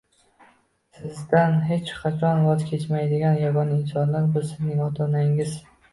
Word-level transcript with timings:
Sizdan 1.01 1.59
xech 1.67 1.91
qachon 1.99 2.41
voz 2.45 2.65
kechmaydigan 2.71 3.37
yagona 3.45 3.77
insonlar– 3.83 4.29
bu 4.39 4.45
sizning 4.49 4.85
ota-onangiz. 4.87 5.55